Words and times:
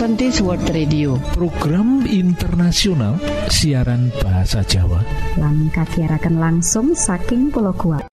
Adventist 0.00 0.40
World 0.40 0.64
Radio. 0.72 1.20
Program 1.36 2.08
internasional 2.08 3.20
siaran 3.52 4.08
bahasa 4.24 4.64
Jawa. 4.64 5.04
Lang 5.36 5.68
kakiarakan 5.68 6.40
langsung 6.40 6.96
saking 6.96 7.52
pulau 7.52 7.76
kuat 7.76 8.08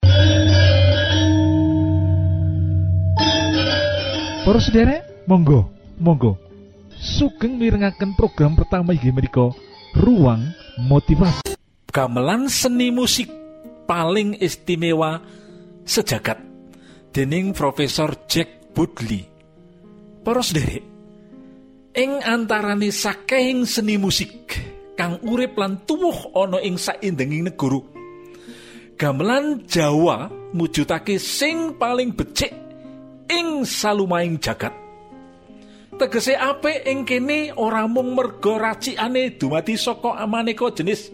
Para 4.44 4.60
sederek 4.60 5.24
monggo 5.32 5.72
monggo. 6.04 6.36
Sugeng 6.92 7.56
mirengaken 7.56 8.20
program 8.20 8.60
pertama 8.60 8.92
inggih 8.92 9.16
menika 9.16 9.48
ruang 9.96 10.44
motivasi. 10.84 11.56
Gamelan 11.88 12.52
seni 12.52 12.92
musik 12.92 13.32
paling 13.88 14.36
istimewa 14.44 15.24
sejagat 15.88 16.36
dening 17.16 17.56
Profesor 17.56 18.12
Jack 18.28 18.76
Budley 18.76 19.24
Para 20.28 20.44
sederek 20.44 20.97
ing 21.98 22.22
antarane 22.22 22.94
saking 22.94 23.66
seni 23.66 23.98
musik 23.98 24.54
kang 24.94 25.18
urip 25.26 25.58
lan 25.58 25.82
tuwuh 25.90 26.30
ana 26.38 26.62
ing 26.62 26.78
saindenging 26.78 27.50
negara. 27.50 27.82
Gamelan 28.98 29.66
Jawa 29.66 30.30
mujudake 30.54 31.18
sing 31.18 31.74
paling 31.78 32.14
becik 32.14 32.54
ing 33.30 33.66
salumaing 33.66 34.38
jagat. 34.38 34.74
Tegese 35.98 36.38
apik 36.38 36.86
ing 36.86 37.02
kene 37.02 37.50
ora 37.58 37.90
mung 37.90 38.14
merga 38.14 38.62
racikane 38.62 39.34
dumadi 39.34 39.74
saka 39.74 40.22
maneka 40.30 40.70
jenis 40.70 41.10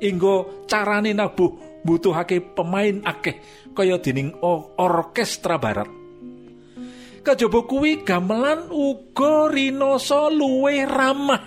inggo 0.00 0.64
carane 0.64 1.12
nabuh 1.12 1.84
butuhake 1.84 2.56
pemain 2.56 3.04
akeh 3.04 3.36
kaya 3.76 4.00
dening 4.00 4.32
orkestra 4.80 5.60
barat 5.60 6.01
kajaba 7.22 7.62
kuwi 7.64 8.02
gamelan 8.02 8.66
uga 8.68 9.48
luwe 10.28 10.84
ramah. 10.84 11.40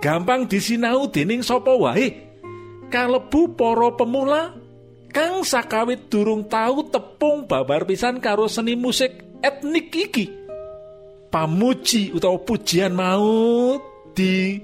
Gampang 0.00 0.48
disinau 0.48 1.12
dening 1.12 1.44
sapa 1.44 1.76
wae. 1.76 2.24
Kalebu 2.88 3.52
para 3.52 3.92
pemula 3.92 4.56
kang 5.12 5.44
sakawit 5.44 6.08
durung 6.08 6.48
tahu 6.48 6.88
tepung 6.88 7.44
babar 7.44 7.84
pisan 7.84 8.16
karo 8.16 8.48
seni 8.48 8.72
musik 8.72 9.36
etnik 9.44 9.92
iki. 9.92 10.32
Pamuji 11.28 12.16
utawa 12.16 12.40
pujian 12.40 12.96
mau 12.96 13.76
di 14.16 14.56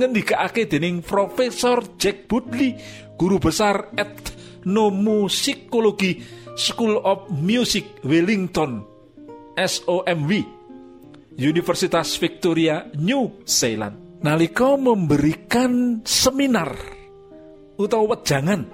ngendikake 0.00 0.64
dening 0.64 1.04
Profesor 1.04 1.84
Jack 2.00 2.24
Budley 2.24 2.72
guru 3.20 3.36
besar 3.36 3.92
etnomusikologi 4.00 6.24
School 6.56 7.04
of 7.04 7.28
Music 7.36 8.00
Wellington 8.00 8.95
SOMW 9.56 10.44
Universitas 11.40 12.20
Victoria 12.20 12.84
New 13.00 13.40
Zealand. 13.48 14.20
Nalika 14.20 14.76
memberikan 14.76 16.00
seminar 16.04 16.72
utawa 17.76 18.16
wejangan 18.16 18.64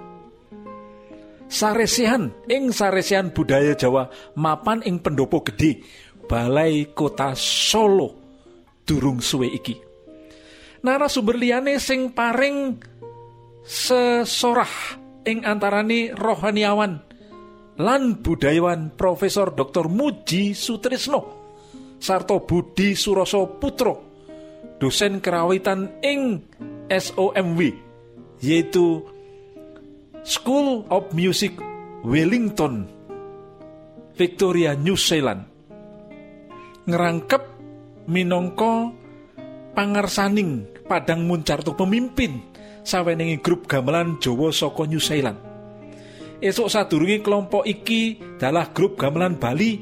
saresihan 1.51 2.31
ing 2.47 2.71
saresihan 2.71 3.29
budaya 3.29 3.75
Jawa 3.75 4.07
mapan 4.39 4.79
ing 4.87 5.03
pendopo 5.03 5.43
gede 5.43 5.83
Balai 6.25 6.95
Kota 6.95 7.35
Solo 7.35 8.15
durung 8.87 9.19
suwe 9.19 9.51
iki. 9.51 9.75
Narasumber 10.83 11.35
liyane 11.39 11.79
sing 11.79 12.11
paring 12.11 12.79
sesorah 13.63 14.99
ing 15.23 15.47
antarane 15.47 16.11
rohaniawan 16.15 16.99
lan 17.81 18.21
budayawan 18.21 18.93
Profesor 18.93 19.49
Dr. 19.57 19.89
Muji 19.89 20.53
Sutrisno 20.53 21.41
sarto 21.97 22.43
Budi 22.45 22.93
Suroso 22.93 23.57
Putro 23.57 24.13
dosen 24.77 25.17
kerawitan 25.23 26.03
ing 26.05 26.43
SOMW 26.91 27.61
yaitu 28.43 29.01
School 30.21 30.85
of 30.93 31.09
Music 31.17 31.57
Wellington 32.05 32.85
Victoria 34.13 34.77
New 34.77 34.99
Zealand 34.99 35.49
ngerangkep 36.85 37.43
minangka 38.05 38.91
pangersaning 39.73 40.67
padang 40.85 41.25
muncarto 41.25 41.73
pemimpin 41.73 42.43
saweningi 42.85 43.41
grup 43.41 43.65
gamelan 43.65 44.19
Jawa 44.21 44.51
saka 44.53 44.85
New 44.85 45.01
Zealand 45.01 45.52
esok 46.43 46.67
sadurunge 46.67 47.23
kelompok 47.23 47.63
iki 47.63 48.19
dalah 48.35 48.75
grup 48.75 48.99
gamelan 48.99 49.39
Bali 49.39 49.79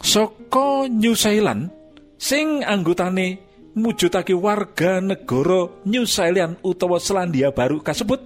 saka 0.00 0.88
New 0.88 1.12
Zealand 1.12 1.68
sing 2.16 2.64
anggotane 2.64 3.44
mujudake 3.76 4.32
warga 4.32 5.04
negara 5.04 5.68
New 5.84 6.08
Zealand 6.08 6.56
utawa 6.64 6.96
Selandia 6.96 7.52
Baru 7.52 7.84
kasebut 7.84 8.24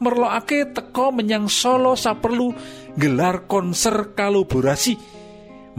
merlokake 0.00 0.72
teko 0.72 1.12
menyang 1.12 1.46
Solo 1.52 1.94
saperlu 1.94 2.56
gelar 2.96 3.44
konser 3.46 4.16
kolaborasi 4.16 4.96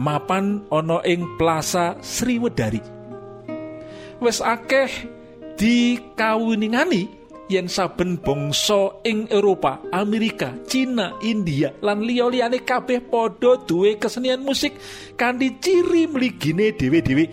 mapan 0.00 0.64
ana 0.72 1.00
ing 1.04 1.36
Plaza 1.40 1.96
Sriwedari. 2.00 2.80
Wis 4.20 4.40
akeh 4.40 4.88
dikawiningani 5.60 7.25
yen 7.46 7.70
saben 7.70 8.18
bangsa 8.18 9.02
ing 9.06 9.30
Eropa, 9.30 9.78
Amerika, 9.94 10.54
Cina, 10.66 11.14
India 11.22 11.70
lan 11.82 12.02
liya-liyane 12.02 12.62
kabeh 12.66 13.06
padha 13.06 13.60
duwe 13.66 13.98
kesenian 13.98 14.42
musik 14.42 14.74
kanthi 15.14 15.58
ciri 15.62 16.10
mligine 16.10 16.74
dhewe-dhewe. 16.74 17.24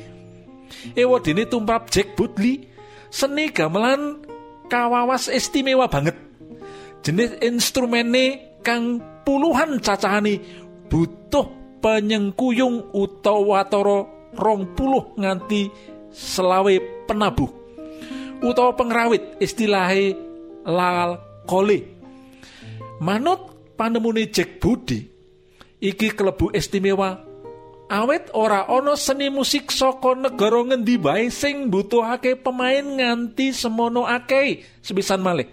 Ewadene 0.97 1.47
tumrap 1.47 1.87
Jack 1.89 2.13
Budley, 2.17 2.67
seni 3.07 3.49
gamelan 3.49 4.21
kawawas 4.67 5.31
istimewa 5.31 5.87
banget. 5.87 6.17
Jenis 7.03 7.35
instrumene 7.43 8.57
kang 8.63 8.99
puluhan 9.27 9.79
cacahane 9.79 10.39
butuh 10.87 11.79
penyengkuyung 11.83 12.95
utawa 12.95 13.65
watara 13.65 14.07
rong 14.39 14.71
puluh 14.71 15.11
nganti 15.19 15.67
selawe 16.13 16.73
penabuh 17.09 17.62
utawa 18.43 18.75
pengrawit 18.75 19.39
istilahe 19.39 20.13
lal 20.67 21.17
kole 21.47 21.87
manut 22.99 23.73
panemune 23.79 24.27
Jack 24.29 24.61
Budi 24.61 25.03
iki 25.83 26.15
kelebu 26.15 26.55
istimewa. 26.55 27.19
Awet 27.93 28.31
ora 28.33 28.65
ana 28.65 28.95
seni 28.97 29.27
musik 29.29 29.69
saka 29.69 30.15
negara 30.17 30.63
ngendi 30.65 30.95
bae 30.97 31.27
sing 31.29 31.67
butuhake 31.69 32.39
pemain 32.39 32.81
nganti 32.81 33.53
semono 33.53 34.07
akeh 34.07 34.63
sebisan 34.81 35.21
malih. 35.21 35.45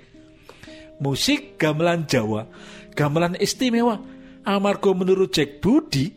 Musik 1.02 1.58
gamelan 1.58 2.06
Jawa 2.06 2.46
gamelan 2.94 3.36
istimewa. 3.36 3.98
Amarga 4.40 4.96
menurut 4.96 5.36
Jack 5.36 5.60
Budi 5.60 6.16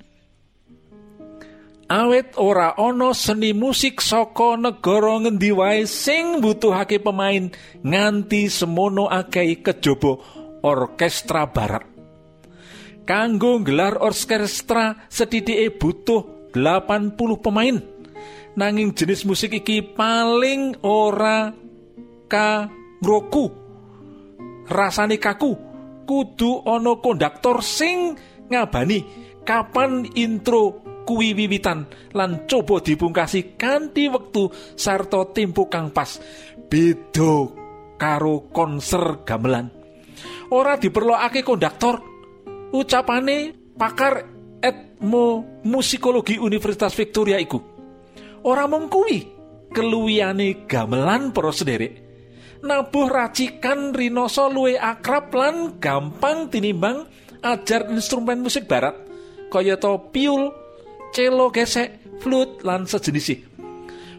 awet 1.89 2.35
ora 2.39 2.75
ana 2.77 3.11
seni 3.11 3.51
musik 3.51 3.99
saka 3.99 4.59
negara 4.59 5.19
ngendi 5.23 5.51
wae 5.51 5.83
sing 5.87 6.39
butuhake 6.43 6.99
pemain 7.03 7.51
nganti 7.83 8.47
semono 8.47 9.07
akeh 9.07 9.63
kejaba 9.63 10.19
orkestra 10.63 11.47
barat. 11.49 11.85
Kanggo 13.03 13.59
gelar 13.63 13.99
orkestra 13.99 15.07
setitike 15.11 15.75
butuh 15.75 16.51
80 16.55 17.19
pemain. 17.43 17.75
Nanging 18.53 18.93
jenis 18.93 19.25
musik 19.25 19.57
iki 19.57 19.81
paling 19.81 20.77
ora 20.85 21.49
kagroku 22.29 23.63
rasane 24.69 25.17
kaku 25.17 25.57
kudu 26.05 26.63
ana 26.67 26.99
konduktor 26.99 27.63
sing 27.63 28.15
ngabani 28.47 29.03
kapan 29.43 30.07
intro 30.13 30.82
kuwi 31.03 31.35
wiwitan 31.35 31.85
lan 32.15 32.47
coba 32.47 32.79
dipungkasi 32.79 33.59
kanthi 33.59 34.09
wektu 34.09 34.49
sarta 34.75 35.27
tempo 35.31 35.67
kang 35.67 35.91
pas. 35.91 36.19
Beda 36.67 37.47
karo 37.99 38.49
konser 38.49 39.23
gamelan. 39.27 39.69
Ora 40.51 40.75
diperlokake 40.79 41.45
konduktor. 41.45 41.95
Ucapane 42.73 43.53
pakar 43.77 44.25
etmo 44.57 45.61
musikologi 45.61 46.41
Universitas 46.41 46.97
Victoria 46.97 47.37
iku. 47.37 47.61
Ora 48.43 48.65
mung 48.65 48.89
kuwi 48.89 49.21
keluwiane 49.69 50.65
gamelan 50.65 51.29
para 51.29 51.53
sederek. 51.53 52.01
Nabuh 52.63 53.11
racikan 53.11 53.91
rinoso 53.91 54.47
luwe 54.47 54.79
akrab 54.79 55.27
lan 55.35 55.83
gampang 55.83 56.47
tinimbang 56.47 57.03
ajar 57.43 57.91
instrumen 57.91 58.39
musik 58.39 58.71
barat 58.71 58.95
kaya 59.51 59.75
to 59.75 59.99
piul 60.15 60.62
celo 61.13 61.53
gesek, 61.53 62.19
flute 62.19 62.65
lan 62.65 62.89
sejenis 62.89 63.53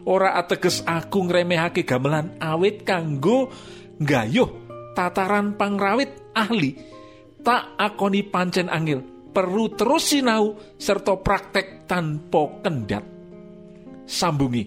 Ora 0.05 0.37
ateges 0.37 0.85
aku 0.85 1.27
ngremehake 1.27 1.83
gamelan 1.83 2.37
awit 2.39 2.85
kanggo 2.87 3.49
nggayuh 3.99 4.49
tataran 4.93 5.57
pangrawit 5.57 6.31
ahli. 6.31 6.77
Tak 7.45 7.77
akoni 7.77 8.25
pancen 8.25 8.69
angil 8.69 9.15
perlu 9.35 9.75
terus 9.75 10.15
sinau 10.15 10.55
serta 10.79 11.19
praktek 11.19 11.83
tanpa 11.83 12.63
kendat 12.63 13.03
sambungi 14.07 14.63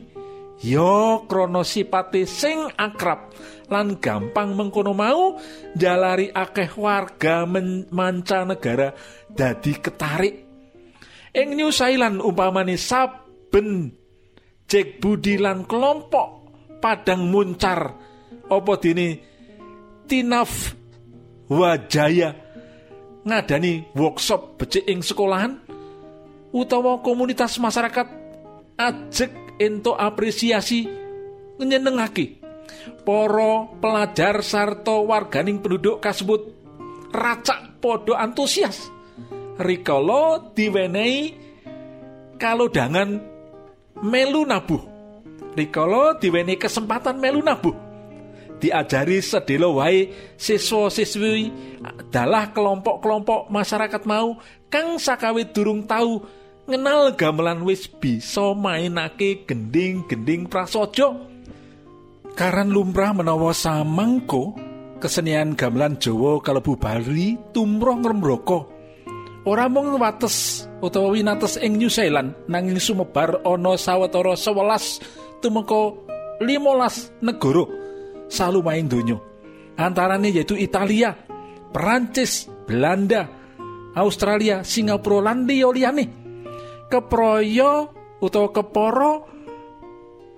yo 0.60 1.24
krana 1.24 1.64
sipate 1.64 2.28
sing 2.28 2.68
akrab 2.76 3.32
lan 3.72 3.96
gampang 3.96 4.52
mengkono 4.52 4.92
mau 4.92 5.40
jalari 5.72 6.28
akeh 6.28 6.76
warga 6.76 7.48
mancanegara 7.88 8.92
dadi 9.32 9.72
ketarik 9.80 10.47
ing 11.34 11.56
New 11.56 11.70
Zealand 11.72 12.20
umpamane 12.24 12.76
saben 12.80 13.92
Jack 14.68 15.00
Budi 15.00 15.40
lan 15.40 15.64
kelompok 15.64 16.52
padang 16.78 17.28
muncar 17.32 17.96
apa 18.48 18.72
dini 18.80 19.16
tinaf 20.08 20.76
wajaya 21.48 22.36
ngadani 23.24 23.92
workshop 23.96 24.60
becik 24.60 24.84
ing 24.88 25.00
sekolahan 25.04 25.60
utawa 26.52 27.00
komunitas 27.04 27.60
masyarakat 27.60 28.08
ajek 28.76 29.60
ento 29.60 29.92
apresiasi 29.96 30.88
nyenengake 31.58 32.40
Poro 33.04 33.80
pelajar 33.80 34.44
sarto 34.44 35.04
warganing 35.08 35.64
penduduk 35.64 36.00
kasebut 36.04 36.52
racak 37.12 37.80
podo 37.80 38.12
antusias 38.12 38.92
rikala 39.58 40.54
diwenehi 40.54 41.34
dengan 42.70 43.18
melu 43.98 44.42
nabuh. 44.46 44.82
Rikala 45.58 46.16
diwenehi 46.22 46.56
kesempatan 46.56 47.18
melu 47.18 47.42
nabuh. 47.42 47.74
Diajari 48.58 49.22
sedelo 49.22 49.78
wae 49.78 50.34
siswa-siswi 50.34 51.50
dalah 52.10 52.50
kelompok-kelompok 52.50 53.46
masyarakat 53.54 54.02
mau 54.02 54.34
kang 54.66 54.98
sakawit 54.98 55.54
durung 55.54 55.86
tahu 55.86 56.18
ngenal 56.66 57.14
gamelan 57.14 57.62
wis 57.62 57.86
bisa 57.86 58.58
mainake 58.58 59.46
gending-gending 59.46 60.50
prasojo 60.50 61.38
Karan 62.38 62.70
lumrah 62.70 63.10
menawa 63.10 63.50
samangko 63.50 64.54
kesenian 65.02 65.58
gamelan 65.58 65.98
Jawa 65.98 66.38
kalebu 66.38 66.78
bali 66.78 67.34
tumroh 67.50 67.98
ngrembraka. 67.98 68.77
Ora 69.48 69.64
mung 69.64 69.96
wates 69.96 70.68
utawa 70.84 71.16
winates 71.16 71.56
ing 71.56 71.80
New 71.80 71.88
Zealand 71.88 72.36
nanging 72.52 72.76
sumebar 72.76 73.40
ana 73.48 73.80
sawetara 73.80 74.36
11 74.36 75.40
tumeka 75.40 75.96
15 76.44 77.24
negara 77.24 77.64
salumaing 78.28 78.92
donya. 78.92 79.16
Antarane 79.80 80.28
yaitu 80.28 80.52
Italia, 80.52 81.16
Perancis, 81.72 82.44
Belanda, 82.68 83.24
Australia, 83.96 84.60
Singapura 84.68 85.32
lan 85.32 85.48
liyane. 85.48 86.04
Keproyo 86.92 87.88
utawa 88.20 88.52
keporo 88.52 89.12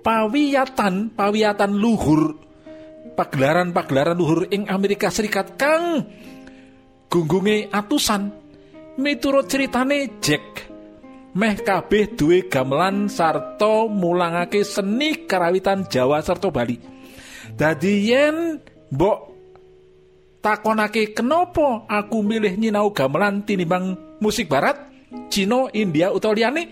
pawiyatan 0.07 1.11
pawiyatan 1.11 1.71
luhur 1.75 2.39
pagelaran-pagelaran 3.19 4.15
luhur 4.15 4.47
ing 4.55 4.71
Amerika 4.71 5.11
Serikat 5.11 5.59
kang 5.59 5.99
gunggunge 7.11 7.67
atusan 7.75 8.40
miturut 8.99 9.47
ceritane 9.47 10.19
Jack 10.19 10.67
meh 11.31 11.55
kabeh 11.55 12.11
duwe 12.19 12.51
gamelan 12.51 13.07
sarta 13.07 13.87
mulangake 13.87 14.67
seni 14.67 15.23
karawitan 15.23 15.87
Jawa 15.87 16.19
sarta 16.19 16.51
Bali. 16.51 16.75
Dadi 17.55 18.11
yen 18.11 18.59
mbok 18.91 19.19
takonake 20.43 21.15
kenapa 21.15 21.87
aku 21.87 22.19
milih 22.19 22.59
nyinau 22.59 22.91
gamelan 22.91 23.47
tinimbang 23.47 24.19
musik 24.19 24.51
barat? 24.51 24.91
Cina, 25.27 25.67
India 25.75 26.07
utawa 26.11 26.35
liyane? 26.35 26.71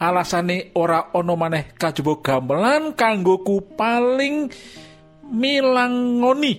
Alasane 0.00 0.72
ora 0.76 1.12
ana 1.12 1.36
maneh 1.36 1.76
kajaba 1.76 2.20
gamelan 2.24 2.96
kanggoku 2.96 3.76
paling 3.76 4.48
milangoni 5.28 6.52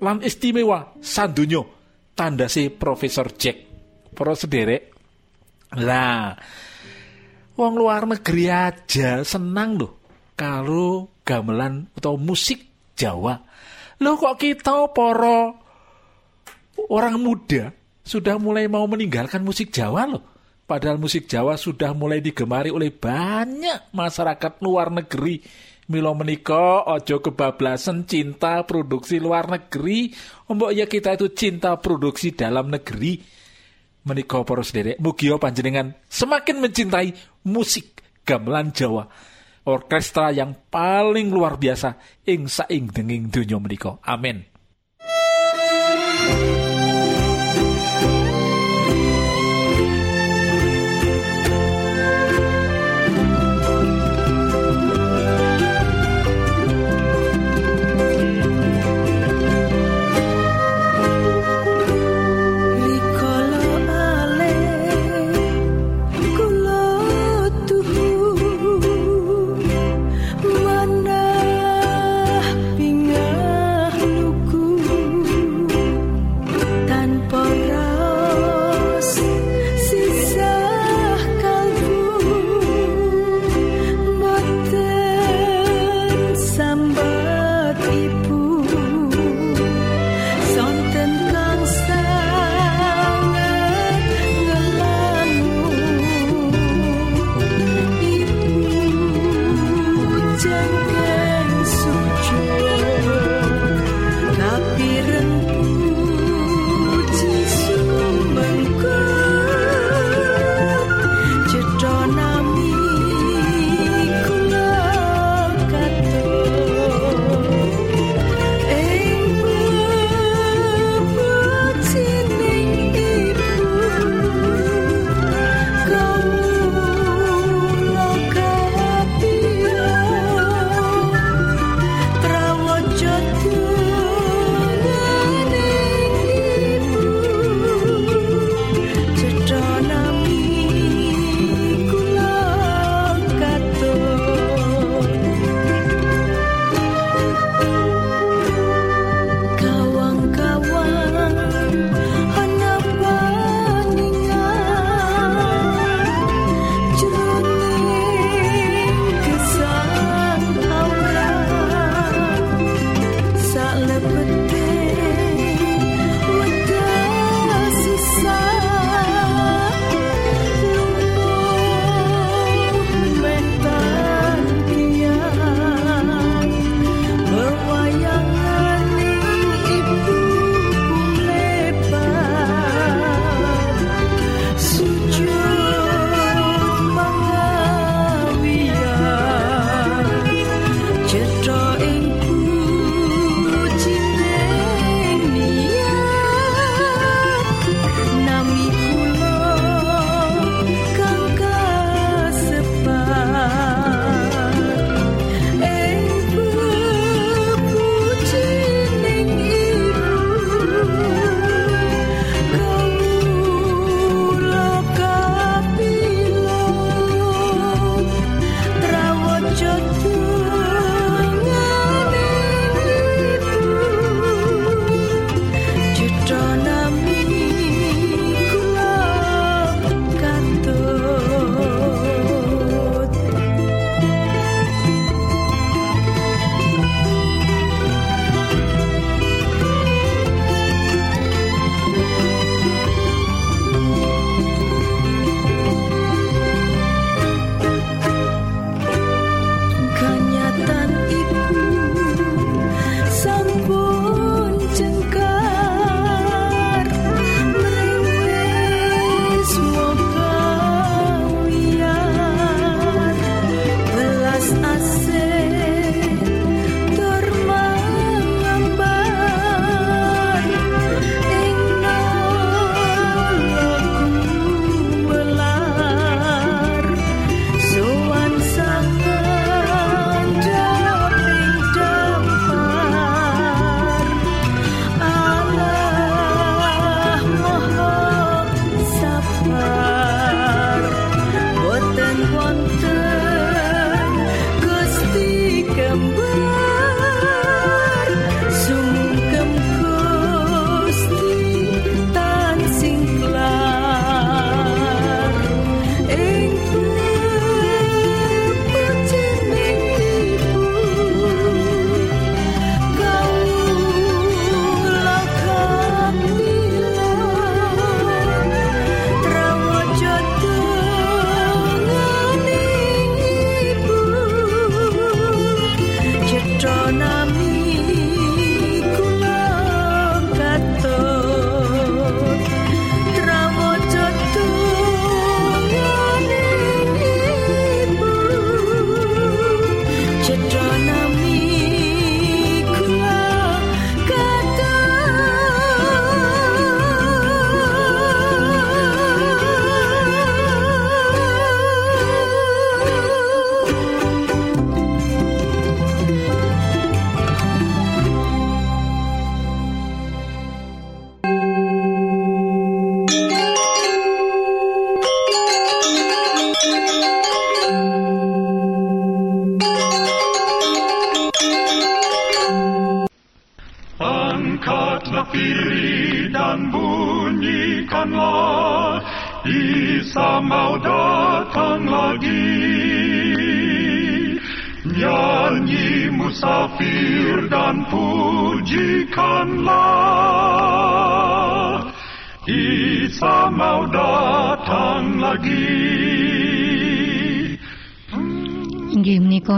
lan 0.00 0.20
istimewa. 0.20 1.00
Sandonya 1.00 1.64
tandase 2.12 2.68
Profesor 2.68 3.32
Jack 3.36 3.71
para 4.22 4.38
sederek 4.38 4.94
lah 5.74 6.38
wong 7.58 7.74
luar 7.74 8.06
negeri 8.06 8.46
aja 8.46 9.26
senang 9.26 9.82
loh 9.82 9.98
kalau 10.38 11.10
gamelan 11.26 11.90
atau 11.98 12.14
musik 12.14 12.70
Jawa 12.94 13.42
loh 13.98 14.14
kok 14.14 14.38
kita 14.38 14.94
para 14.94 15.50
orang 16.86 17.18
muda 17.18 17.74
sudah 18.06 18.38
mulai 18.38 18.70
mau 18.70 18.86
meninggalkan 18.86 19.42
musik 19.42 19.74
Jawa 19.74 20.06
loh 20.06 20.32
Padahal 20.62 20.96
musik 20.96 21.28
Jawa 21.28 21.60
sudah 21.60 21.92
mulai 21.92 22.24
digemari 22.24 22.72
oleh 22.72 22.88
banyak 22.88 23.92
masyarakat 23.92 24.62
luar 24.64 24.88
negeri. 24.88 25.44
Milo 25.92 26.16
meniko 26.16 26.88
ojo 26.88 27.20
kebablasan 27.20 28.08
cinta 28.08 28.64
produksi 28.64 29.20
luar 29.20 29.52
negeri. 29.52 30.14
Ombok 30.48 30.72
ya 30.72 30.88
kita 30.88 31.18
itu 31.18 31.28
cinta 31.36 31.76
produksi 31.76 32.32
dalam 32.32 32.72
negeri. 32.72 33.20
Meniko 34.02 34.42
poros 34.42 34.74
derek 34.74 34.98
mugio 34.98 35.38
panjenengan 35.38 35.94
semakin 36.10 36.58
mencintai 36.58 37.14
musik 37.46 38.02
gamelan 38.26 38.74
Jawa. 38.74 39.06
Orkestra 39.62 40.34
yang 40.34 40.58
paling 40.66 41.30
luar 41.30 41.54
biasa 41.54 41.94
ing 42.26 42.50
saing 42.50 42.90
denging 42.90 43.30
dunia 43.30 43.62
meniko. 43.62 44.02
Amin. 44.02 44.51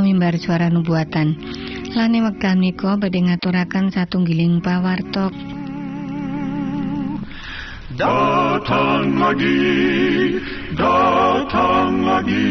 Mimbar 0.04 0.40
suara 0.40 0.72
nubuatan. 0.72 1.36
Lane 1.94 2.18
wekdal 2.24 2.58
menika 2.58 2.96
badhe 2.96 3.20
ngaturaken 3.24 3.92
satunggiling 3.92 4.58
pawartok. 4.64 5.30
Datang 7.94 9.14
lagi, 9.22 9.62
datang 10.74 12.02
lagi, 12.02 12.50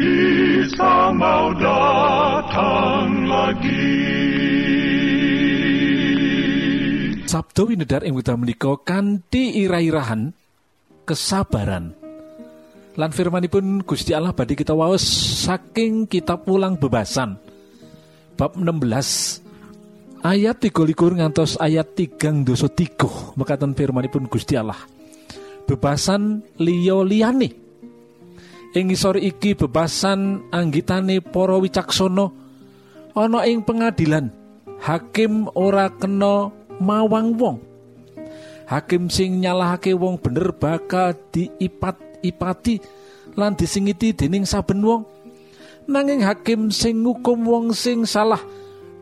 Isa 0.00 1.12
mau 1.12 1.52
datang 1.52 3.28
lagi. 3.28 3.92
Sabdo 7.28 7.68
winedar 7.68 8.00
ing 8.00 8.16
wekdal 8.16 8.40
menika 8.40 8.72
kanthi 8.88 9.60
ira-irahan 9.68 10.32
kesabaran. 11.04 11.92
Lan 12.96 13.10
firmanipun 13.12 13.84
Gusti 13.84 14.16
Allah 14.16 14.32
badhe 14.32 14.56
kita 14.56 14.72
waos 14.72 15.04
saking 15.44 16.08
kitab 16.08 16.48
ulang 16.48 16.80
bebasan 16.80 17.36
bab 18.36 18.56
16 18.56 20.24
ayat 20.24 20.56
33 20.60 21.20
ngantos 21.20 21.60
ayat 21.60 21.92
3 21.96 22.48
dosa 22.48 22.68
3 22.68 23.36
mekaten 23.36 23.76
firmanipun 23.76 24.24
Gusti 24.28 24.56
Allah. 24.56 24.80
Bebasan 25.68 26.44
liyo 26.60 27.04
liyane 27.04 27.61
ing 28.72 28.92
isor 28.92 29.20
iki 29.20 29.52
bebasan 29.52 30.48
anggitane 30.48 31.20
para 31.20 31.56
wicaksana. 31.60 32.32
Ana 33.12 33.44
ing 33.44 33.60
pengadilan 33.60 34.32
hakim 34.80 35.48
ora 35.52 35.92
kena 35.92 36.48
mawang 36.80 37.36
wong. 37.36 37.56
Hakim 38.64 39.12
sing 39.12 39.44
nyalahake 39.44 39.92
wong 39.92 40.16
bener 40.16 40.56
bakal 40.56 41.12
diipat 41.28 42.24
ipati 42.24 42.80
lan 43.36 43.52
disingiti 43.52 44.16
dening 44.16 44.48
saben 44.48 44.80
wong. 44.80 45.04
Nanging 45.84 46.24
hakim 46.24 46.72
sing 46.72 47.04
ngukum 47.04 47.44
wong 47.44 47.76
sing 47.76 48.08
salah 48.08 48.40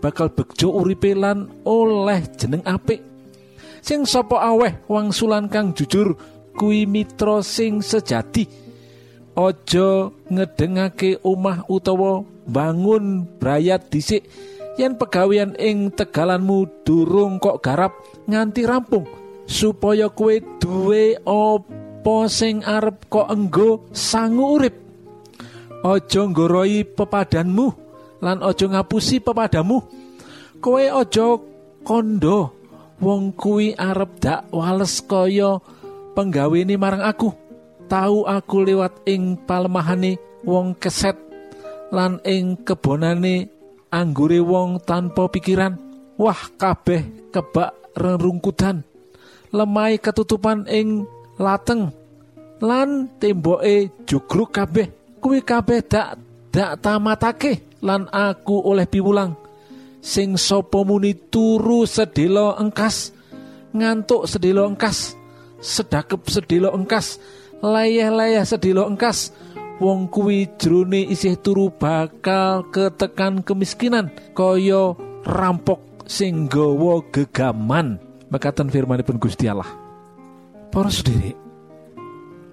bakal 0.03 0.33
bejo 0.33 0.75
uripe 0.75 1.15
lan 1.15 1.47
oleh 1.63 2.27
jeneng 2.35 2.67
apik. 2.67 2.99
Sing 3.79 4.03
sapa 4.05 4.43
aweh 4.43 4.83
wangsulan 4.91 5.47
kang 5.47 5.71
jujur 5.71 6.19
kuwi 6.59 6.85
mitra 6.85 7.41
sing 7.47 7.79
sejati 7.79 8.70
aja 9.35 10.11
ngedengake 10.31 11.23
omah 11.23 11.67
utawa 11.71 12.27
bangun 12.51 13.27
brayat 13.39 13.87
dhisik 13.91 14.27
yen 14.75 14.99
pegawean 14.99 15.55
ing 15.59 15.93
tegalanmu 15.95 16.67
durung 16.83 17.39
kok 17.39 17.63
garap 17.63 17.93
nganti 18.27 18.67
rampung 18.67 19.07
supaya 19.51 20.07
kue 20.11 20.43
duwe 20.63 21.19
apa 21.27 22.17
sing 22.31 22.63
arep 22.63 23.11
kok 23.11 23.29
enggo 23.29 23.91
sangu 23.91 24.57
urip. 24.57 24.77
Aja 25.81 26.23
nggoroi 26.29 26.85
pepadanmu 26.85 27.67
lan 28.21 28.39
aja 28.45 28.67
ngapusi 28.69 29.19
pepadamu. 29.19 29.81
Kowe 30.61 30.85
aja 30.85 31.41
kondo 31.83 32.53
wong 33.01 33.33
kuwi 33.33 33.73
arep 33.75 34.21
dak 34.21 34.53
wales 34.53 35.01
kaya 35.01 35.57
penggawene 36.13 36.77
marang 36.77 37.01
aku 37.01 37.50
tahu 37.91 38.23
aku 38.23 38.63
lewat 38.63 39.03
ing 39.11 39.35
palemahane 39.43 40.15
wong 40.47 40.79
keset 40.79 41.19
lan 41.91 42.23
ing 42.23 42.63
kebonane 42.63 43.51
anggure 43.91 44.39
wong 44.39 44.79
tanpa 44.87 45.27
pikiran. 45.27 45.75
Wah 46.15 46.39
kabeh 46.55 47.33
kebak 47.35 47.75
rerungkutan. 47.99 48.87
Lemai 49.51 49.99
ketutupan 49.99 50.71
ing 50.71 51.05
lateng 51.35 51.91
lan 52.63 53.11
temboke 53.19 53.91
jugruk 54.07 54.55
kabeh. 54.55 55.19
Kuwi 55.19 55.43
kabeh 55.43 55.83
dak 55.83 56.17
dak 56.55 56.79
tamatake 56.79 57.83
lan 57.83 58.07
aku 58.09 58.63
oleh 58.63 58.87
piwulang. 58.87 59.35
Sing 60.01 60.39
sapa 60.41 60.81
muni 60.81 61.13
turu 61.13 61.85
sedelo 61.85 62.57
engkas 62.57 63.13
ngantuk 63.77 64.25
sedelo 64.25 64.65
engkas 64.65 65.13
sedakep 65.61 66.25
sedelo 66.25 66.73
engkas 66.73 67.21
layah-layah 67.61 68.45
sedelo 68.45 68.89
engkas 68.89 69.33
wong 69.81 70.09
kuwi 70.13 70.49
jrone 70.61 71.09
isih 71.09 71.41
turu 71.41 71.73
bakal 71.73 72.69
ketekan 72.69 73.41
kemiskinan 73.41 74.13
kaya 74.37 74.97
rampok 75.25 76.05
sing 76.05 76.49
gawa 76.49 77.05
gegaman 77.13 78.01
mekaten 78.33 78.69
firmanipun 78.73 79.21
Gusti 79.21 79.49
Allah 79.49 79.81
Para 80.71 80.87
sendiri, 80.87 81.35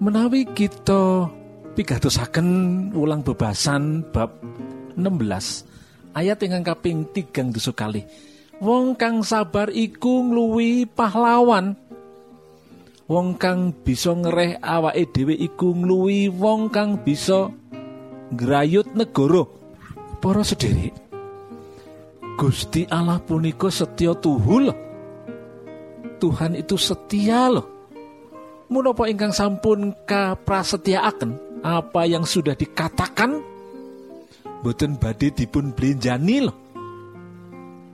menawi 0.02 0.42
kita 0.50 1.30
pigatosaken 1.78 2.90
ulang 2.90 3.22
bebasan 3.22 4.02
bab 4.10 4.42
16 4.98 6.18
ayat 6.18 6.42
ingkang 6.42 6.66
kaping 6.66 7.06
tigang 7.14 7.54
dosa 7.54 7.70
kali. 7.70 8.02
Wong 8.58 8.98
kang 8.98 9.22
sabar 9.22 9.70
iku 9.70 10.26
ngluwi 10.26 10.90
pahlawan. 10.90 11.78
Wong 13.08 13.40
kang 13.40 13.72
bisa 13.72 14.12
ngereh 14.12 14.60
awake 14.60 15.08
dhewe 15.16 15.32
iku 15.32 15.72
ngluwi 15.72 16.28
wong 16.28 16.68
kang 16.68 17.00
bisa 17.00 17.48
ngrayut 18.36 18.92
negara. 18.92 19.48
Para 20.18 20.44
sendiri, 20.44 20.92
Gusti 22.36 22.84
Allah 22.90 23.16
punika 23.22 23.72
setia 23.72 24.12
tuhu. 24.12 24.68
Tuhan 26.18 26.58
itu 26.58 26.74
setia 26.74 27.48
loh 27.48 27.78
menapa 28.68 29.08
ingkang 29.08 29.32
sampun 29.32 29.96
kaprasetyaaken 30.04 31.62
apa 31.64 32.04
yang 32.04 32.22
sudah 32.28 32.52
dikatakan 32.52 33.40
boten 34.60 35.00
badhe 35.00 35.32
dipun 35.32 35.72
belenjani 35.72 36.44
loh 36.44 36.56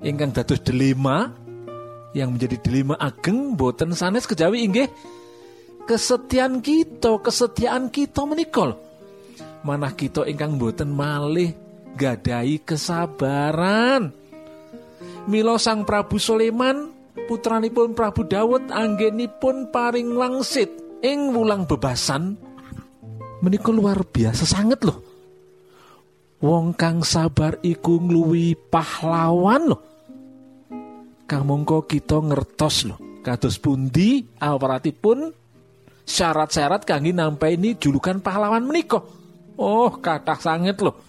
ingkang 0.03 0.35
dados 0.35 0.61
delima 0.67 1.31
yang 2.15 2.33
menjadi 2.33 2.57
delima 2.63 2.95
ageng 2.97 3.59
boten 3.59 3.93
sanes 3.93 4.25
kejawi 4.25 4.65
inggih. 4.65 4.89
Kesetiaan 5.85 6.65
kita 6.65 7.21
kesetiaan 7.21 7.93
kita 7.93 8.25
menikol 8.25 8.73
manah 9.65 9.93
kita 9.93 10.25
ingkang 10.25 10.57
boten 10.57 10.93
malih 10.93 11.53
gadai 11.97 12.61
kesabaran. 12.65 14.13
Milo 15.25 15.57
sang 15.57 15.89
Prabu 15.89 16.21
Soleman 16.21 16.93
putranipun 17.29 17.97
Prabu 17.97 18.29
Dawud 18.29 18.69
anggenipun 18.69 19.73
paring 19.73 20.13
langsit 20.13 20.69
ing 21.01 21.33
wulang 21.33 21.65
bebasan 21.65 22.37
menika 23.41 23.73
luar 23.73 24.05
biasa 24.05 24.45
sangat 24.45 24.85
loh 24.85 25.01
wong 26.45 26.77
kang 26.77 27.01
sabar 27.01 27.57
iku 27.65 28.01
ngluwi 28.01 28.57
pahlawan 28.69 29.73
loh 29.73 29.81
kamangka 31.25 31.85
kita 31.89 32.21
ngertos 32.21 32.89
loh 32.89 32.99
kados 33.25 33.57
pundi 33.57 34.25
awratipun 34.37 35.33
syarat-syarat 36.05 36.85
kangge 36.85 37.17
ini 37.57 37.81
julukan 37.81 38.21
pahlawan 38.21 38.69
menika. 38.69 39.01
Oh 39.57 39.89
kathah 40.03 40.37
sanget 40.37 40.83
loh 40.85 41.01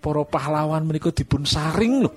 para 0.00 0.22
pahlawan 0.24 0.84
menika 0.84 1.12
dipun 1.12 1.48
saring 1.48 2.04
loh 2.04 2.14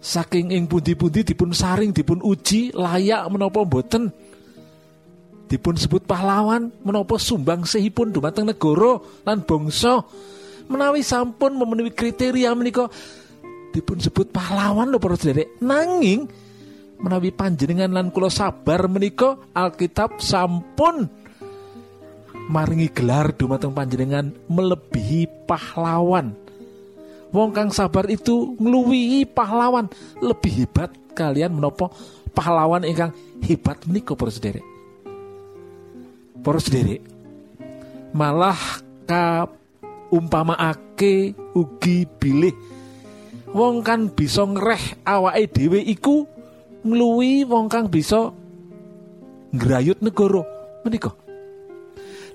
saking 0.00 0.56
ing 0.56 0.64
pundi-pundi 0.64 1.20
dipun 1.20 1.52
saring 1.52 1.92
dipun 1.92 2.24
uji 2.24 2.72
layak 2.72 3.28
menapa 3.28 3.60
boten 3.68 4.08
dipun 5.44 5.76
sebut 5.76 6.08
pahlawan 6.08 6.72
menapa 6.80 7.20
sumbang 7.20 7.68
sehipun 7.68 8.08
dumateng 8.08 8.48
negara 8.48 8.96
lan 9.28 9.44
bangsa? 9.44 10.00
Menawi 10.70 11.02
sampun 11.02 11.58
memenuhi 11.58 11.90
kriteria 11.90 12.54
menika 12.54 12.86
dipun 13.70 13.98
sebut 14.02 14.30
pahlawan 14.34 14.90
lho 14.90 14.98
para 14.98 15.14
sederek 15.14 15.58
nanging 15.62 16.26
menawi 17.00 17.32
panjenengan 17.32 17.90
lan 17.90 18.12
kula 18.12 18.28
sabar 18.28 18.90
menika 18.90 19.38
Alkitab 19.56 20.20
sampun 20.20 21.08
maringi 22.50 22.90
gelar 22.90 23.30
dumateng 23.32 23.70
panjenengan 23.70 24.34
melebihi 24.50 25.46
pahlawan. 25.46 26.34
Wong 27.30 27.54
kang 27.54 27.70
sabar 27.70 28.10
itu 28.10 28.58
ngluwihi 28.58 29.22
pahlawan. 29.30 29.86
Lebih 30.18 30.66
hebat 30.66 30.90
kalian 31.14 31.54
menopo 31.54 31.94
pahlawan 32.34 32.82
ingkang 32.82 33.14
hebat 33.46 33.78
menika 33.86 34.18
para 34.18 34.34
sederek. 34.34 34.66
Para 36.42 36.58
sederek 36.58 37.00
malah 38.10 38.58
ka 39.06 39.46
umpamaake 40.10 41.38
ugi 41.54 42.02
bilih 42.18 42.50
wong 43.52 43.82
kan 43.82 44.12
bisa 44.12 44.46
ngereh 44.46 45.04
awake 45.06 45.50
dhewe 45.50 45.80
iku 45.82 46.26
ngluwi 46.86 47.44
wong 47.44 47.66
kang 47.66 47.90
bisa 47.90 48.30
ngrayut 49.54 49.98
negara 50.02 50.42
menika. 50.86 51.12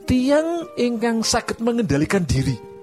Tiang 0.06 0.69
ingkang 0.78 1.25
sakit 1.25 1.58
mengendalikan 1.65 2.21
diri 2.30 2.75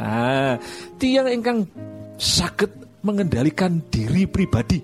Ah, 0.00 0.56
tiang 0.96 1.28
ingkang 1.28 1.68
sakit 2.16 3.04
mengendalikan 3.04 3.84
diri 3.92 4.24
pribadi 4.24 4.80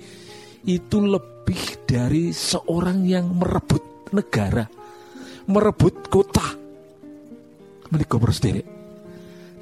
itu 0.69 0.99
lebih 1.01 1.89
dari 1.89 2.37
seorang 2.37 3.09
yang 3.09 3.33
merebut 3.33 4.13
negara, 4.13 4.69
merebut 5.49 6.13
kota. 6.13 6.45
Menika 7.89 8.21
sendiri. 8.29 8.61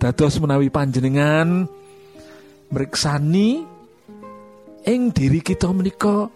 Dados 0.00 0.42
menawi 0.42 0.74
panjenengan 0.74 1.70
meriksani 2.74 3.62
ing 4.82 5.14
diri 5.14 5.38
kita 5.38 5.70
menika 5.70 6.26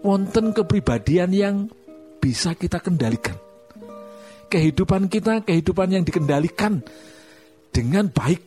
wonten 0.00 0.56
kepribadian 0.56 1.30
yang 1.36 1.56
bisa 2.16 2.56
kita 2.56 2.80
kendalikan. 2.80 3.36
Kehidupan 4.48 5.12
kita, 5.12 5.44
kehidupan 5.44 5.92
yang 5.92 6.04
dikendalikan 6.04 6.80
dengan 7.68 8.08
baik. 8.08 8.40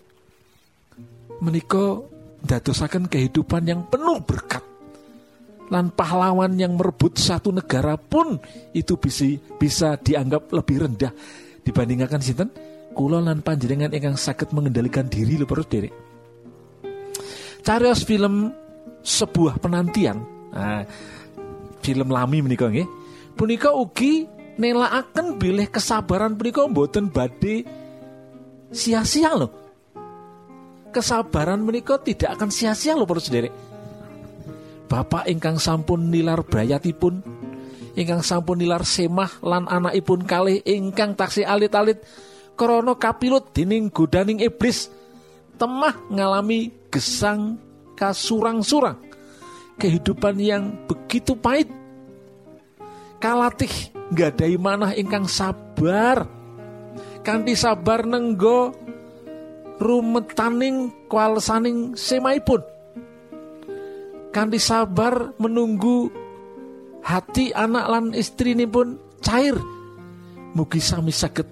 Menika 1.41 2.01
dadosaken 2.41 3.05
kehidupan 3.11 3.69
yang 3.69 3.81
penuh 3.85 4.21
berkat. 4.25 4.63
Lan 5.73 5.89
pahlawan 5.89 6.55
yang 6.61 6.77
merebut 6.77 7.17
satu 7.17 7.49
negara 7.49 7.97
pun 7.97 8.37
itu 8.71 9.01
bisa 9.01 9.25
bisa 9.57 9.97
dianggap 9.97 10.53
lebih 10.53 10.85
rendah. 10.85 11.09
Dibandingkan 11.65 12.21
sinten? 12.21 12.49
Kula 12.93 13.19
lan 13.19 13.41
panjenengan 13.41 13.91
ingkang 13.91 14.15
sakit 14.15 14.55
mengendalikan 14.55 15.09
diri 15.09 15.35
lho 15.35 15.43
perut 15.43 15.67
derek 15.67 16.04
carios 17.65 18.05
film 18.05 18.53
sebuah 19.01 19.57
penantian. 19.57 20.21
Nah, 20.53 20.85
film 21.81 22.13
lami 22.13 22.45
menika 22.45 22.69
nggih. 22.69 22.87
Punika 23.35 23.73
ugi 23.73 24.29
nelaaken 24.55 25.41
bilih 25.41 25.67
kesabaran 25.67 26.37
punika 26.39 26.63
mboten 26.63 27.11
badhe 27.11 27.67
sia-sia 28.71 29.35
loh 29.35 29.65
kesabaran 30.95 31.59
menika 31.59 31.99
tidak 31.99 32.39
akan 32.39 32.47
sia-sia 32.47 32.95
loh 32.95 33.03
para 33.03 33.19
sendiri. 33.19 33.51
Bapak 34.87 35.27
ingkang 35.27 35.59
sampun 35.59 36.07
nilar 36.07 36.47
brayatipun, 36.47 37.19
ingkang 37.99 38.23
sampun 38.23 38.63
nilar 38.63 38.87
semah 38.87 39.43
lan 39.43 39.67
anakipun 39.67 40.23
kalih 40.23 40.63
ingkang 40.63 41.19
taksi 41.19 41.43
alit-alit 41.43 41.99
krana 42.55 42.95
kapilut 42.95 43.51
dening 43.51 43.91
godaning 43.91 44.39
iblis 44.39 44.87
temah 45.55 45.95
ngalami 46.11 46.71
gesang 46.91 47.59
kasurang-surang. 47.95 48.99
Kehidupan 49.75 50.35
yang 50.39 50.75
begitu 50.87 51.35
pahit. 51.35 51.67
Kalatih 53.19 53.71
nggadahi 54.11 54.55
manah 54.59 54.91
ingkang 54.95 55.27
sabar. 55.27 56.27
Kanthi 57.25 57.57
sabar 57.57 58.05
nenggo 58.05 58.71
rumetaning 59.81 61.07
kualsaning 61.09 61.97
semaipun. 61.97 62.61
Kanthi 64.31 64.59
sabar 64.59 65.35
menunggu 65.39 66.11
hati 67.03 67.55
anak 67.55 67.85
lan 67.87 68.05
istri 68.15 68.55
ini 68.55 68.67
pun 68.67 68.99
cair. 69.23 69.55
Mugi 70.55 70.79
sami 70.79 71.11
saged 71.11 71.47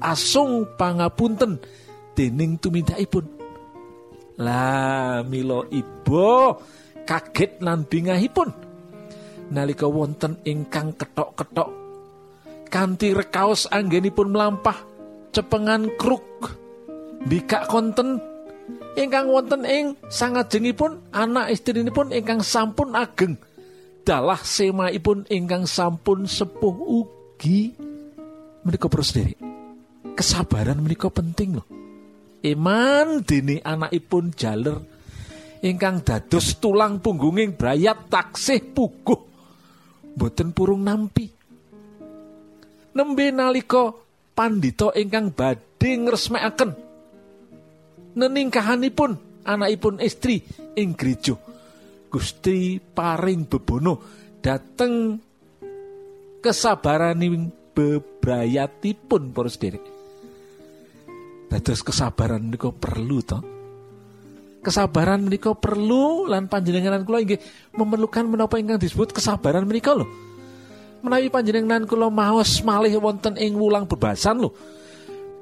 asung 0.00 0.64
pangapunten 0.78 1.60
dening 2.14 2.56
tumindaipun 2.58 3.37
lah 4.38 5.26
milo 5.26 5.66
ibo 5.68 6.58
kaget 7.02 7.58
lan 7.62 7.84
bingahipun. 7.84 8.48
Nalika 9.48 9.88
wonten 9.88 10.38
ingkang 10.44 10.92
ketok-ketok 10.94 11.70
kanthi 12.68 13.16
rekaos 13.16 13.64
anggenipun 13.72 14.28
melampah 14.28 14.76
cepengan 15.32 15.88
kruk 15.98 16.54
bikak 17.26 17.66
konten. 17.66 18.20
Ingkang 18.98 19.30
wonten 19.30 19.62
ing 19.62 19.94
sangajengipun 20.10 21.14
anak 21.14 21.54
pun 21.94 22.10
ingkang 22.10 22.42
sampun 22.42 22.98
ageng. 22.98 23.38
Dalah 24.02 24.42
semaipun 24.42 25.22
ingkang 25.30 25.70
sampun 25.70 26.26
sepuh 26.26 26.74
ugi. 26.74 27.78
Menika 28.66 28.90
sendiri. 28.90 29.38
Kesabaran 30.18 30.82
menika 30.82 31.06
penting 31.14 31.62
loh 31.62 31.77
iman 32.44 33.24
dini 33.26 33.58
anakipun 33.58 34.34
jaler 34.34 34.78
ingkang 35.64 36.06
dados 36.06 36.58
tulang 36.62 37.02
punggunging 37.02 37.58
brayat 37.58 38.06
taksih 38.06 38.62
puguh 38.74 39.20
boten 40.14 40.54
purung 40.54 40.86
nampi 40.86 41.26
nembe 42.94 43.26
nalika 43.34 43.90
pandito 44.34 44.94
ingkang 44.94 45.34
badhe 45.34 45.90
ngresmekaken 45.98 46.70
neningkahanipun 48.18 49.42
anakipun 49.46 50.02
istri 50.02 50.42
ing 50.74 50.98
gereja. 50.98 51.38
Gusti 52.08 52.80
paring 52.80 53.46
bebono 53.46 54.00
dateng 54.40 55.20
kesabaran 56.40 57.20
bebrayatipun 57.76 59.30
para 59.30 59.50
sederek. 59.52 59.97
Dados 61.48 61.80
kesabaran 61.80 62.52
niku 62.52 62.76
perlu 62.76 63.18
toh. 63.24 63.42
Kesabaran 64.60 65.24
menika 65.24 65.56
perlu 65.56 66.28
lan 66.28 66.50
panjenengan 66.50 67.00
kula 67.06 67.24
inggih 67.24 67.40
memerlukan 67.72 68.28
menapa 68.28 68.60
ingkang 68.60 68.76
disebut 68.76 69.16
kesabaran 69.16 69.64
menika 69.64 69.96
lho. 69.96 70.04
Menawi 71.00 71.32
panjenengan 71.32 71.88
kula 71.88 72.12
maos 72.12 72.60
malih 72.60 73.00
wonten 73.00 73.38
ing 73.40 73.56
wulang 73.56 73.88
bebasan 73.88 74.44
lho. 74.44 74.52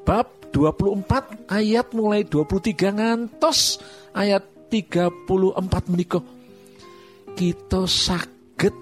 Bab 0.07 0.31
24 0.55 1.51
ayat 1.51 1.90
mulai 1.90 2.23
23 2.23 2.97
ngantos 2.97 3.83
ayat 4.14 4.47
34 4.71 5.90
menika 5.90 6.23
kita 7.37 7.85
sakit 7.85 8.75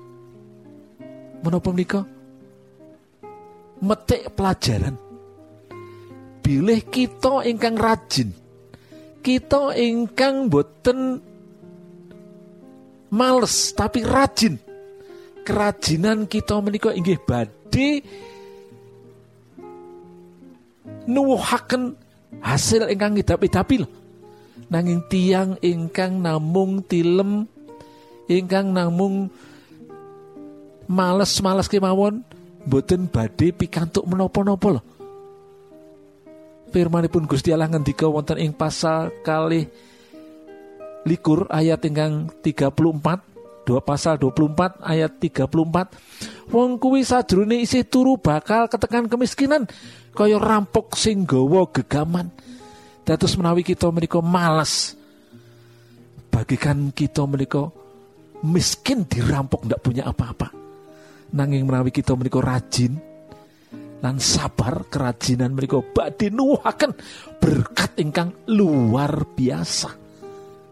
menapa 1.43 1.69
menika 1.75 2.01
metik 3.83 4.31
pelajaran 4.39 4.95
bilih 6.45 6.85
kita 6.93 7.49
ingkang 7.49 7.81
rajin 7.81 8.29
kita 9.25 9.73
ingkang 9.81 10.53
boten 10.53 11.17
males 13.09 13.73
tapi 13.73 14.05
rajin 14.05 14.61
kerajinan 15.45 16.29
kita 16.29 16.61
menika 16.61 16.93
inggih 16.93 17.17
badhe 17.25 18.05
nuwuhaken 21.05 21.97
hasil 22.41 22.89
ingkang 22.89 23.15
ngidap-idapi 23.15 23.85
lho. 23.85 23.89
Nanging 24.73 25.05
tiang 25.13 25.61
ingkang 25.61 26.25
namung 26.25 26.83
tilem 26.89 27.45
ingkang 28.27 28.73
namung 28.73 29.29
males-males 30.89 31.69
kemawon 31.69 32.25
boten 32.65 33.07
badhe 33.13 33.53
pikantuk 33.53 34.09
menapa-napa 34.09 34.81
lho. 34.81 34.83
Firmanipun 36.75 37.31
Gusti 37.31 37.55
Allah 37.55 37.71
ngendika 37.71 38.11
wonten 38.11 38.35
ing 38.35 38.51
pasal 38.51 39.15
kali 39.23 39.71
likur 41.07 41.47
ayat 41.47 41.87
ingkang 41.87 42.35
34 42.43 43.63
dua 43.63 43.79
pasal 43.79 44.19
24 44.19 44.83
ayat 44.83 45.15
34 45.23 46.51
wong 46.51 46.83
kuwi 46.83 47.07
sadurunge 47.07 47.63
isih 47.63 47.87
turu 47.87 48.19
bakal 48.19 48.67
ketekan 48.67 49.07
kemiskinan 49.07 49.71
kaya 50.19 50.35
rampok 50.43 50.99
sing 50.99 51.23
gawa 51.23 51.71
gegaman. 51.71 52.35
Dados 53.07 53.39
menawi 53.39 53.63
kita 53.63 53.95
menika 53.95 54.19
males 54.19 54.99
bagikan 56.35 56.91
kita 56.91 57.23
menika 57.23 57.71
miskin 58.43 59.07
dirampok 59.07 59.71
ndak 59.71 59.79
punya 59.79 60.11
apa-apa. 60.11 60.51
Nanging 61.39 61.71
menawi 61.71 61.95
kita 61.95 62.19
menika 62.19 62.43
rajin 62.43 63.14
lan 64.05 64.21
sabar 64.21 64.85
kerajinan 64.93 65.57
mereka 65.57 65.81
badhe 65.81 66.29
berkat 67.41 67.97
ingkang 67.97 68.37
luar 68.53 69.25
biasa 69.33 70.05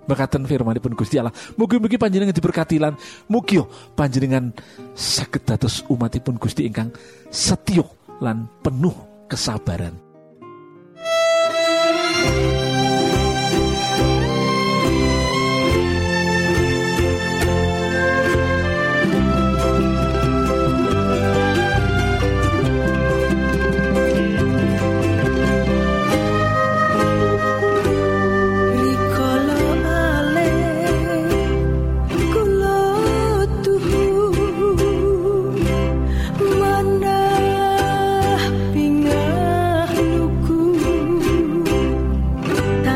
Makaten 0.03 0.43
firmanipun 0.51 0.99
Gusti 0.99 1.15
Allah. 1.15 1.31
Mugi-mugi 1.55 1.95
panjenengan 1.95 2.35
diberkati 2.35 2.83
lan 2.83 2.99
mugi 3.31 3.63
panjenengan 3.95 4.51
saged 4.99 5.47
dados 5.47 5.87
umatipun 5.87 6.43
Gusti 6.43 6.67
ingkang 6.67 6.91
setya 7.31 7.87
lan 8.19 8.51
penuh 8.67 8.95
kesabaran. 9.31 9.95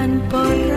tanpa 0.07 0.76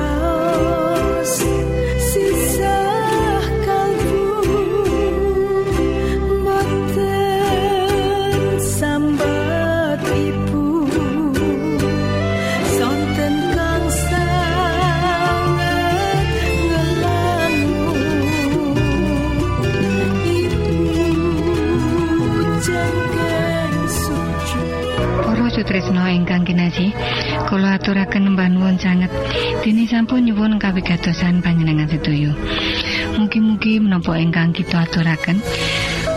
menapa 33.99 34.15
ingkang 34.15 34.55
kita 34.55 34.87
aturaken. 34.87 35.43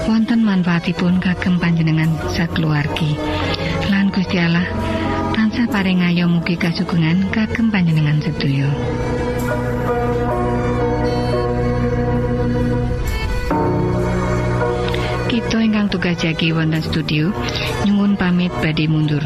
Wonten 0.07 0.47
manfaatipun 0.47 1.19
kagem 1.19 1.59
panjenengan 1.59 2.15
sakeluargi. 2.31 3.19
Lan 3.91 4.07
Gusti 4.15 4.39
Allah 4.39 4.71
tansah 5.35 5.67
paring 5.67 6.07
ayo 6.07 6.31
mugi 6.31 6.55
kasugengan 6.55 7.27
kagem 7.35 7.75
panjenengan 7.75 8.23
sedoyo 8.23 8.71
jagi 16.17 16.53
wonten 16.53 16.83
studio. 16.85 17.33
Nyungun 17.85 18.15
pamit 18.17 18.53
badhe 18.61 18.87
mundur. 18.89 19.25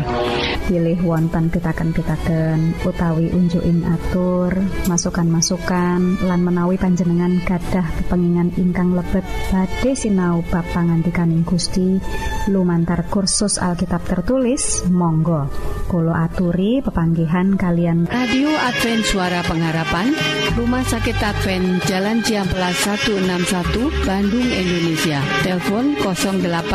pilih 0.66 0.99
wonten 1.07 1.46
pitaken-pitaken 1.46 2.83
utawi 2.83 3.31
unjuin 3.31 3.87
atur 3.87 4.51
masukan-masukan 4.90 6.27
lan 6.27 6.40
menawi 6.42 6.75
panjenengan 6.75 7.38
gadah 7.46 7.87
kepengingan 8.03 8.51
ingkang 8.59 8.99
lebet 8.99 9.22
badhe 9.55 9.94
sinau 9.94 10.42
bab 10.51 10.66
pangantikaning 10.75 11.46
Gusti. 11.46 12.03
Lumantar 12.51 13.07
kursus 13.07 13.62
Alkitab 13.62 14.03
tertulis 14.11 14.83
Monggo. 14.90 15.46
Kulo 15.87 16.11
aturi 16.11 16.83
pepanggihan 16.83 17.55
kalian. 17.55 18.11
Radio 18.11 18.51
Advent 18.51 19.07
Suara 19.07 19.46
Pengharapan 19.46 20.11
Rumah 20.59 20.83
Sakit 20.83 21.14
Advent 21.22 21.87
Jalan 21.87 22.27
Ciamplas 22.27 22.75
161 22.83 23.87
Bandung 24.03 24.49
Indonesia. 24.51 25.22
Telepon 25.46 25.94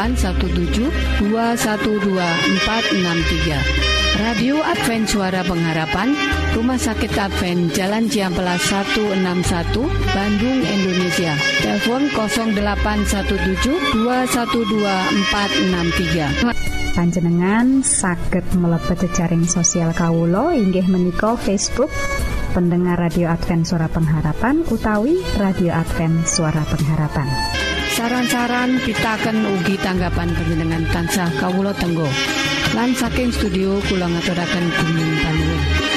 0817 0.01 1.29
212463 1.29 4.17
Radio 4.17 4.57
Advent 4.65 5.05
Suara 5.05 5.45
Pengharapan 5.45 6.17
Rumah 6.57 6.81
Sakit 6.81 7.13
Advent 7.15 7.77
Jalan 7.77 8.09
Ciamplas 8.09 8.65
161 8.65 9.85
Bandung 10.11 10.59
Indonesia. 10.65 11.37
Telepon 11.61 12.09
0817 12.11 14.01
212463 14.01 16.81
panjenengan 16.91 17.87
saged 17.87 18.43
mlebet 18.51 19.07
jejaring 19.07 19.47
sosial 19.47 19.95
Kawulo 19.95 20.51
inggih 20.51 20.83
menika 20.91 21.39
Facebook 21.39 21.87
pendengar 22.51 22.99
Radio 22.99 23.31
Advent 23.31 23.63
Suara 23.63 23.87
Pengharapan 23.87 24.59
utawi 24.67 25.23
Radio 25.39 25.71
Advent 25.71 26.27
Suara 26.27 26.67
Pengharapan 26.67 27.60
Saran-saran 27.91 28.79
pitaken 28.87 29.43
ugi 29.43 29.75
tanggapan 29.75 30.31
panjenengan 30.31 30.87
tansah 30.95 31.27
kawulo 31.35 31.75
tenggo. 31.75 32.07
Lan 32.71 32.95
saking 32.95 33.35
studio 33.35 33.83
kula 33.83 34.07
ngaturaken 34.07 34.65
panuwun 34.71 35.90